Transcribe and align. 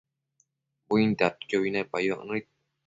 buintadquiobi 0.87 1.69
nepac 1.73 2.05
nëid 2.27 2.45